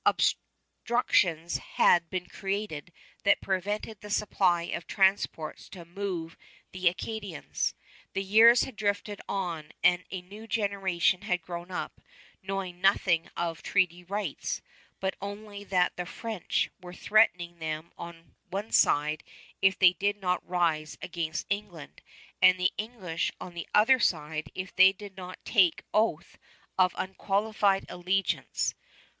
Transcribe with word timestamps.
Obstructions 0.03 1.57
had 1.57 2.09
been 2.09 2.25
created 2.25 2.91
that 3.23 3.39
prevented 3.39 4.01
the 4.01 4.09
supply 4.09 4.63
of 4.63 4.87
transports 4.87 5.69
to 5.69 5.85
move 5.85 6.35
the 6.71 6.87
Acadians. 6.87 7.75
The 8.13 8.23
years 8.23 8.63
had 8.63 8.75
drifted 8.75 9.21
on, 9.29 9.73
and 9.83 10.03
a 10.09 10.23
new 10.23 10.47
generation 10.47 11.21
had 11.21 11.43
grown 11.43 11.69
up, 11.69 12.01
knowing 12.41 12.81
nothing 12.81 13.29
of 13.37 13.61
treaty 13.61 14.03
rights, 14.03 14.63
but 14.99 15.15
only 15.21 15.63
that 15.65 15.95
the 15.97 16.07
French 16.07 16.71
were 16.81 16.93
threatening 16.95 17.59
them 17.59 17.91
on 17.95 18.33
one 18.49 18.71
side 18.71 19.23
if 19.61 19.77
they 19.77 19.93
did 19.93 20.19
not 20.19 20.43
rise 20.49 20.97
against 21.03 21.45
England, 21.47 22.01
and 22.41 22.59
the 22.59 22.71
English 22.75 23.31
on 23.39 23.53
the 23.53 23.67
other 23.75 23.99
side 23.99 24.51
if 24.55 24.75
they 24.75 24.91
did 24.91 25.15
not 25.15 25.45
take 25.45 25.83
oath 25.93 26.39
of 26.75 26.95
unqualified 26.97 27.85
allegiance. 27.87 28.73